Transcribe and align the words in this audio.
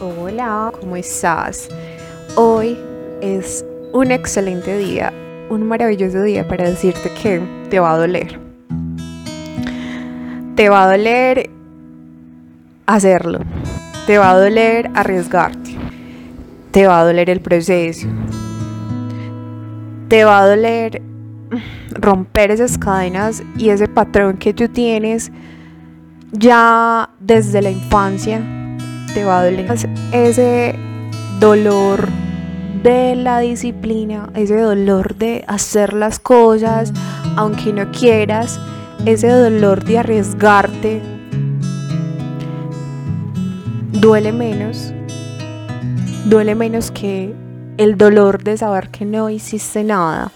Hola, 0.00 0.72
¿cómo 0.78 0.94
estás? 0.94 1.68
Hoy 2.36 2.78
es 3.20 3.64
un 3.92 4.12
excelente 4.12 4.78
día, 4.78 5.12
un 5.50 5.66
maravilloso 5.66 6.22
día 6.22 6.46
para 6.46 6.70
decirte 6.70 7.10
que 7.20 7.42
te 7.68 7.80
va 7.80 7.94
a 7.94 7.98
doler. 7.98 8.38
Te 10.54 10.68
va 10.68 10.84
a 10.84 10.96
doler 10.96 11.50
hacerlo. 12.86 13.40
Te 14.06 14.18
va 14.18 14.30
a 14.30 14.38
doler 14.38 14.88
arriesgarte. 14.94 15.76
Te 16.70 16.86
va 16.86 17.00
a 17.00 17.04
doler 17.04 17.28
el 17.28 17.40
proceso. 17.40 18.06
Te 20.06 20.22
va 20.22 20.38
a 20.38 20.48
doler 20.48 21.02
romper 21.90 22.52
esas 22.52 22.78
cadenas 22.78 23.42
y 23.56 23.70
ese 23.70 23.88
patrón 23.88 24.36
que 24.36 24.54
tú 24.54 24.68
tienes 24.68 25.32
ya 26.30 27.10
desde 27.18 27.62
la 27.62 27.70
infancia 27.70 28.40
doler. 29.22 29.88
Ese 30.12 30.74
dolor 31.40 32.08
de 32.82 33.16
la 33.16 33.40
disciplina, 33.40 34.30
ese 34.34 34.60
dolor 34.60 35.16
de 35.16 35.44
hacer 35.48 35.92
las 35.92 36.18
cosas 36.18 36.92
aunque 37.36 37.72
no 37.72 37.90
quieras, 37.92 38.58
ese 39.04 39.28
dolor 39.28 39.84
de 39.84 39.98
arriesgarte, 39.98 41.00
duele 43.92 44.32
menos, 44.32 44.92
duele 46.26 46.54
menos 46.54 46.90
que 46.90 47.32
el 47.76 47.96
dolor 47.96 48.42
de 48.42 48.56
saber 48.56 48.88
que 48.88 49.04
no 49.04 49.30
hiciste 49.30 49.84
nada, 49.84 50.32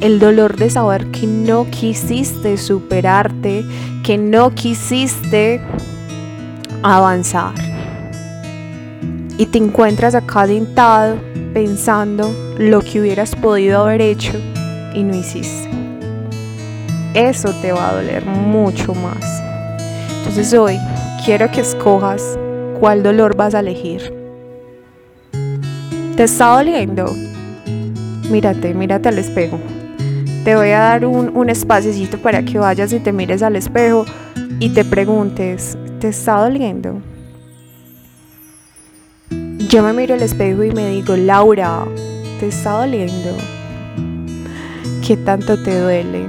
el 0.00 0.18
dolor 0.18 0.56
de 0.56 0.68
saber 0.68 1.10
que 1.10 1.26
no 1.26 1.70
quisiste 1.70 2.58
superarte, 2.58 3.64
que 4.02 4.18
no 4.18 4.54
quisiste 4.54 5.62
avanzar. 6.82 7.73
Y 9.36 9.46
te 9.46 9.58
encuentras 9.58 10.14
acá 10.14 10.46
sentado 10.46 11.16
pensando 11.52 12.32
lo 12.58 12.80
que 12.80 13.00
hubieras 13.00 13.34
podido 13.34 13.82
haber 13.82 14.00
hecho 14.00 14.32
y 14.94 15.02
no 15.02 15.14
hiciste. 15.14 15.68
Eso 17.14 17.52
te 17.60 17.72
va 17.72 17.90
a 17.90 17.94
doler 17.94 18.24
mucho 18.26 18.94
más. 18.94 19.42
Entonces 20.18 20.52
hoy 20.54 20.78
quiero 21.24 21.50
que 21.50 21.60
escojas 21.60 22.38
cuál 22.80 23.02
dolor 23.02 23.36
vas 23.36 23.54
a 23.54 23.60
elegir. 23.60 24.12
¿Te 26.16 26.24
está 26.24 26.56
doliendo? 26.56 27.12
Mírate, 28.30 28.74
mírate 28.74 29.08
al 29.08 29.18
espejo. 29.18 29.58
Te 30.44 30.56
voy 30.56 30.70
a 30.70 30.78
dar 30.78 31.06
un, 31.06 31.36
un 31.36 31.50
para 32.22 32.44
que 32.44 32.58
vayas 32.58 32.92
y 32.92 33.00
te 33.00 33.12
mires 33.12 33.42
al 33.42 33.56
espejo 33.56 34.04
y 34.60 34.70
te 34.70 34.84
preguntes, 34.84 35.78
¿te 36.00 36.08
está 36.08 36.36
doliendo? 36.36 37.00
Yo 39.68 39.82
me 39.82 39.92
miro 39.92 40.14
al 40.14 40.22
espejo 40.22 40.62
y 40.62 40.72
me 40.72 40.90
digo, 40.90 41.16
Laura, 41.16 41.84
¿te 42.38 42.48
está 42.48 42.72
doliendo? 42.72 43.30
¿Qué 45.06 45.16
tanto 45.16 45.62
te 45.62 45.80
duele? 45.80 46.26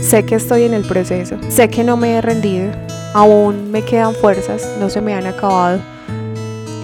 Sé 0.00 0.24
que 0.24 0.34
estoy 0.34 0.64
en 0.64 0.74
el 0.74 0.84
proceso, 0.84 1.36
sé 1.48 1.68
que 1.68 1.84
no 1.84 1.96
me 1.96 2.14
he 2.14 2.20
rendido, 2.20 2.72
aún 3.14 3.70
me 3.70 3.82
quedan 3.82 4.14
fuerzas, 4.14 4.68
no 4.80 4.90
se 4.90 5.00
me 5.00 5.14
han 5.14 5.26
acabado. 5.26 5.80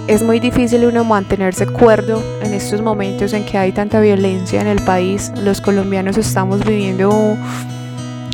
Es 0.07 0.23
muy 0.23 0.39
difícil 0.39 0.87
uno 0.87 1.03
mantenerse 1.03 1.67
cuerdo 1.67 2.23
en 2.43 2.55
estos 2.55 2.81
momentos 2.81 3.33
en 3.33 3.45
que 3.45 3.59
hay 3.59 3.73
tanta 3.73 3.99
violencia 4.01 4.61
en 4.61 4.69
el 4.69 4.81
país. 4.85 5.33
Los 5.43 5.61
colombianos 5.61 6.17
estamos 6.17 6.65
viviendo 6.65 7.37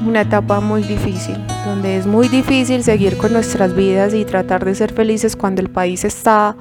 una 0.06 0.22
etapa 0.22 0.61
muy 0.61 0.83
difícil, 0.83 1.36
donde 1.64 1.97
es 1.97 2.06
muy 2.06 2.28
difícil 2.28 2.83
seguir 2.83 3.17
con 3.17 3.33
nuestras 3.33 3.75
vidas 3.75 4.14
y 4.14 4.25
tratar 4.25 4.64
de 4.64 4.75
ser 4.75 4.92
felices 4.92 5.36
cuando 5.36 5.61
el 5.61 5.70
país 5.70 6.05
está 6.05 6.56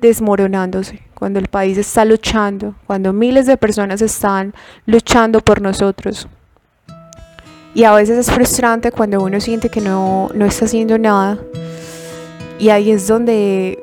desmoronándose, 0.00 1.00
cuando 1.14 1.38
el 1.38 1.48
país 1.48 1.76
está 1.76 2.04
luchando, 2.04 2.74
cuando 2.86 3.12
miles 3.12 3.46
de 3.46 3.56
personas 3.56 4.00
están 4.00 4.54
luchando 4.86 5.40
por 5.40 5.60
nosotros. 5.60 6.28
Y 7.74 7.84
a 7.84 7.92
veces 7.92 8.18
es 8.18 8.34
frustrante 8.34 8.90
cuando 8.90 9.22
uno 9.22 9.40
siente 9.40 9.68
que 9.68 9.80
no, 9.80 10.30
no 10.34 10.46
está 10.46 10.64
haciendo 10.64 10.98
nada. 10.98 11.38
Y 12.58 12.70
ahí 12.70 12.90
es 12.90 13.06
donde 13.06 13.78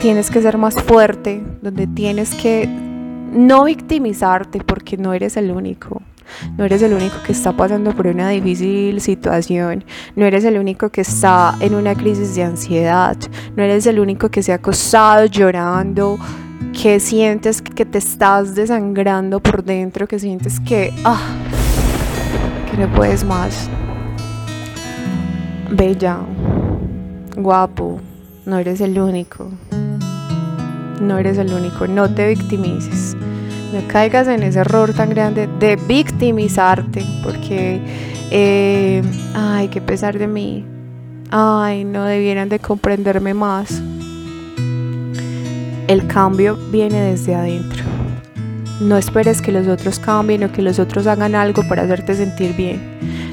tienes 0.00 0.30
que 0.30 0.42
ser 0.42 0.58
más 0.58 0.74
fuerte, 0.74 1.42
donde 1.62 1.86
tienes 1.86 2.34
que 2.34 2.68
no 2.68 3.64
victimizarte 3.64 4.60
porque 4.60 4.96
no 4.96 5.14
eres 5.14 5.36
el 5.36 5.50
único. 5.50 6.02
No 6.56 6.64
eres 6.64 6.82
el 6.82 6.92
único 6.92 7.16
que 7.24 7.32
está 7.32 7.52
pasando 7.52 7.92
por 7.92 8.06
una 8.06 8.28
difícil 8.28 9.00
situación. 9.00 9.84
No 10.16 10.24
eres 10.26 10.44
el 10.44 10.58
único 10.58 10.90
que 10.90 11.02
está 11.02 11.56
en 11.60 11.74
una 11.74 11.94
crisis 11.94 12.34
de 12.34 12.44
ansiedad. 12.44 13.16
No 13.56 13.62
eres 13.62 13.86
el 13.86 13.98
único 13.98 14.30
que 14.30 14.42
se 14.42 14.52
ha 14.52 14.56
acostado 14.56 15.26
llorando, 15.26 16.18
que 16.80 17.00
sientes 17.00 17.62
que 17.62 17.84
te 17.84 17.98
estás 17.98 18.54
desangrando 18.54 19.40
por 19.40 19.64
dentro, 19.64 20.06
que 20.06 20.18
sientes 20.18 20.60
que, 20.60 20.92
ah, 21.04 21.20
que 22.70 22.76
no 22.76 22.92
puedes 22.94 23.24
más. 23.24 23.68
Bella, 25.70 26.18
guapo, 27.36 28.00
no 28.46 28.58
eres 28.58 28.80
el 28.80 28.98
único. 28.98 29.48
No 31.00 31.18
eres 31.18 31.38
el 31.38 31.52
único, 31.52 31.86
no 31.86 32.08
te 32.14 32.28
victimices 32.28 33.16
no 33.74 33.88
caigas 33.88 34.28
en 34.28 34.42
ese 34.42 34.60
error 34.60 34.94
tan 34.94 35.10
grande 35.10 35.48
de 35.58 35.76
victimizarte, 35.76 37.04
porque, 37.22 37.80
eh, 38.30 39.02
ay, 39.34 39.68
qué 39.68 39.80
pesar 39.80 40.16
de 40.18 40.28
mí, 40.28 40.64
ay, 41.30 41.84
no 41.84 42.04
debieran 42.04 42.48
de 42.48 42.60
comprenderme 42.60 43.34
más. 43.34 43.82
El 45.88 46.06
cambio 46.06 46.56
viene 46.70 47.00
desde 47.00 47.34
adentro. 47.34 47.82
No 48.80 48.96
esperes 48.96 49.42
que 49.42 49.52
los 49.52 49.66
otros 49.66 49.98
cambien 49.98 50.44
o 50.44 50.52
que 50.52 50.62
los 50.62 50.78
otros 50.78 51.06
hagan 51.06 51.34
algo 51.34 51.66
para 51.68 51.82
hacerte 51.82 52.14
sentir 52.14 52.54
bien. 52.56 52.80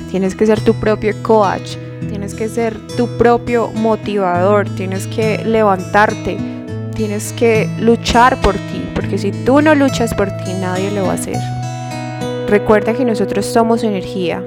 Tienes 0.10 0.36
que 0.36 0.46
ser 0.46 0.60
tu 0.60 0.74
propio 0.74 1.14
coach, 1.24 1.78
tienes 2.10 2.34
que 2.34 2.50
ser 2.50 2.78
tu 2.98 3.08
propio 3.18 3.72
motivador, 3.74 4.68
tienes 4.76 5.08
que 5.08 5.44
levantarte, 5.46 6.38
tienes 6.96 7.32
que 7.34 7.70
luchar 7.80 8.40
por 8.42 8.56
ti, 8.56 8.91
si 9.18 9.32
tú 9.32 9.62
no 9.62 9.76
luchas 9.76 10.14
por 10.14 10.30
ti, 10.38 10.54
nadie 10.60 10.92
lo 10.92 11.04
va 11.04 11.12
a 11.12 11.16
hacer. 11.16 11.40
Recuerda 12.48 12.94
que 12.94 13.06
nosotros 13.06 13.46
somos 13.46 13.84
energía. 13.84 14.44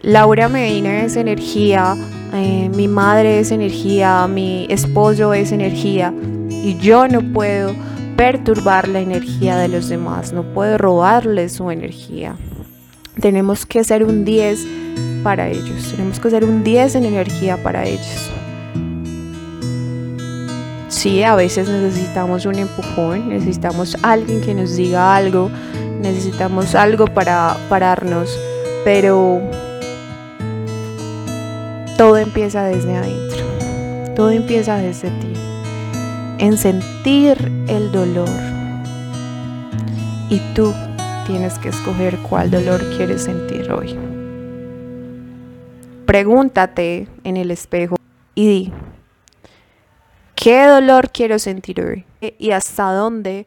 Laura 0.00 0.48
Medina 0.48 1.04
es 1.04 1.16
energía, 1.16 1.94
eh, 2.34 2.68
mi 2.74 2.88
madre 2.88 3.38
es 3.38 3.52
energía, 3.52 4.26
mi 4.26 4.66
esposo 4.68 5.32
es 5.32 5.52
energía 5.52 6.12
y 6.48 6.76
yo 6.78 7.06
no 7.06 7.20
puedo 7.32 7.72
perturbar 8.16 8.88
la 8.88 9.00
energía 9.00 9.56
de 9.58 9.68
los 9.68 9.88
demás, 9.88 10.32
no 10.32 10.42
puedo 10.42 10.76
robarle 10.76 11.48
su 11.48 11.70
energía. 11.70 12.36
Tenemos 13.20 13.64
que 13.64 13.84
ser 13.84 14.02
un 14.02 14.24
10 14.24 14.66
para 15.22 15.48
ellos, 15.48 15.92
tenemos 15.92 16.18
que 16.18 16.30
ser 16.30 16.44
un 16.44 16.64
10 16.64 16.96
en 16.96 17.04
energía 17.04 17.62
para 17.62 17.86
ellos. 17.86 18.31
Sí, 20.92 21.22
a 21.22 21.34
veces 21.34 21.70
necesitamos 21.70 22.44
un 22.44 22.56
empujón, 22.56 23.30
necesitamos 23.30 23.96
alguien 24.02 24.42
que 24.42 24.52
nos 24.52 24.76
diga 24.76 25.16
algo, 25.16 25.50
necesitamos 26.02 26.74
algo 26.74 27.06
para 27.06 27.56
pararnos, 27.70 28.38
pero 28.84 29.40
todo 31.96 32.18
empieza 32.18 32.64
desde 32.64 32.94
adentro, 32.94 33.42
todo 34.14 34.30
empieza 34.32 34.76
desde 34.76 35.08
ti, 35.08 35.32
en 36.38 36.58
sentir 36.58 37.38
el 37.68 37.90
dolor. 37.90 38.28
Y 40.28 40.40
tú 40.54 40.74
tienes 41.26 41.58
que 41.58 41.70
escoger 41.70 42.18
cuál 42.18 42.50
dolor 42.50 42.82
quieres 42.98 43.22
sentir 43.22 43.72
hoy. 43.72 43.98
Pregúntate 46.04 47.08
en 47.24 47.38
el 47.38 47.50
espejo 47.50 47.96
y 48.34 48.46
di, 48.46 48.72
¿Qué 50.42 50.66
dolor 50.66 51.12
quiero 51.12 51.38
sentir 51.38 51.80
hoy? 51.80 52.04
¿Y 52.20 52.50
hasta 52.50 52.92
dónde 52.92 53.46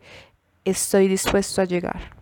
estoy 0.63 1.09
dispuesto 1.09 1.61
a 1.61 1.65
llegar? 1.65 2.14